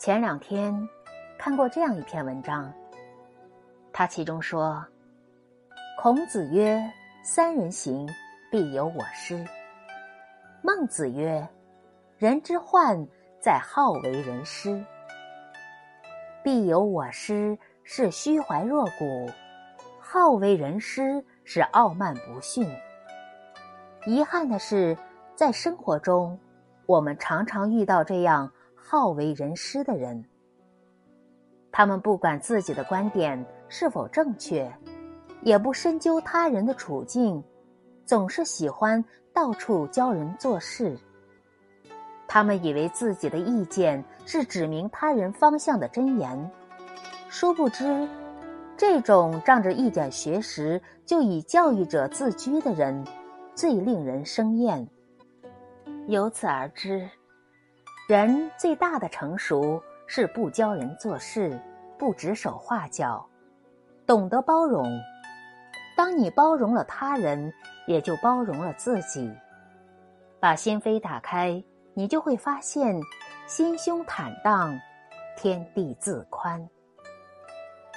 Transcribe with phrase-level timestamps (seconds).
[0.00, 0.88] 前两天
[1.38, 2.72] 看过这样一篇文章，
[3.92, 4.82] 他其中说
[6.00, 6.82] ：“孔子曰
[7.22, 8.08] ：‘三人行，
[8.50, 9.46] 必有我师。’
[10.64, 11.46] 孟子曰
[12.16, 13.06] ：‘人之患
[13.42, 14.82] 在好为人师。’
[16.42, 19.30] 必有我师是虚怀若谷，
[20.00, 22.66] 好为人师是傲慢不逊。
[24.06, 24.96] 遗憾的是，
[25.34, 26.40] 在生活中，
[26.86, 28.50] 我们常常遇到这样。”
[28.82, 30.24] 好为人师的人，
[31.70, 34.72] 他们不管自己的观点是否正确，
[35.42, 37.42] 也不深究他人的处境，
[38.04, 40.98] 总是喜欢到处教人做事。
[42.26, 46.50] 他们以为自己的意见是指明他人方向的真言，
[47.28, 48.08] 殊不知，
[48.76, 53.04] 这种仗着一点学识就以教育者自居的人，
[53.54, 54.88] 最令人生厌。
[56.06, 57.08] 由此而知。
[58.10, 61.56] 人最大的成熟是不教人做事，
[61.96, 63.24] 不指手画脚，
[64.04, 65.00] 懂得包容。
[65.96, 67.52] 当你包容了他人，
[67.86, 69.32] 也就包容了自己。
[70.40, 71.62] 把心扉打开，
[71.94, 73.00] 你就会发现，
[73.46, 74.76] 心胸坦荡，
[75.36, 76.68] 天地自宽。